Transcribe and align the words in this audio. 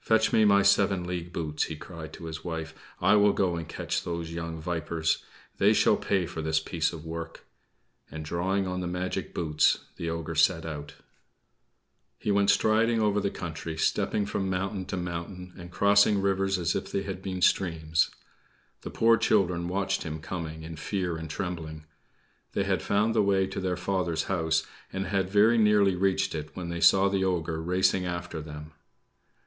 "Fetch 0.00 0.34
me 0.34 0.44
my 0.44 0.60
seven 0.60 1.04
league 1.04 1.32
boots," 1.32 1.64
he 1.64 1.76
cried 1.76 2.12
to 2.12 2.26
his 2.26 2.44
wife. 2.44 2.74
"I 3.00 3.14
will 3.16 3.32
go 3.32 3.56
and 3.56 3.66
catch 3.66 4.04
those 4.04 4.30
young 4.30 4.60
vipers. 4.60 5.24
They 5.56 5.72
shall 5.72 5.96
pay 5.96 6.26
for 6.26 6.42
this 6.42 6.60
piece 6.60 6.92
of 6.92 7.06
work!" 7.06 7.46
And, 8.10 8.22
drawing 8.22 8.66
on 8.66 8.82
the 8.82 8.86
magic 8.86 9.32
boots, 9.32 9.78
the 9.96 10.10
ogre 10.10 10.34
set 10.34 10.66
out. 10.66 10.96
He 12.18 12.30
went 12.30 12.50
striding 12.50 13.00
over 13.00 13.18
the 13.18 13.30
country, 13.30 13.78
stepping 13.78 14.26
from 14.26 14.50
mountain 14.50 14.84
to 14.84 14.96
mountain, 14.98 15.54
and 15.56 15.70
crossing 15.72 16.20
rivers 16.20 16.58
as 16.58 16.76
if 16.76 16.92
they 16.92 17.04
had 17.04 17.22
been 17.22 17.40
streams. 17.40 18.10
The 18.82 18.90
poor 18.90 19.16
children 19.16 19.68
watched 19.68 20.02
him 20.02 20.20
coming 20.20 20.64
in 20.64 20.76
fear 20.76 21.16
and 21.16 21.30
trembling. 21.30 21.86
They 22.52 22.64
had 22.64 22.82
found 22.82 23.14
the 23.14 23.22
way 23.22 23.46
to 23.46 23.58
their 23.58 23.78
father's 23.78 24.24
home, 24.24 24.50
and 24.92 25.06
had 25.06 25.30
very 25.30 25.56
nearly 25.56 25.96
reached 25.96 26.34
it 26.34 26.54
when 26.54 26.68
they 26.68 26.82
saw 26.82 27.08
the 27.08 27.24
ogre 27.24 27.62
racing 27.62 28.04
after 28.04 28.42
them. 28.42 28.72